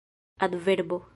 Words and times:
adverbo 0.45 0.97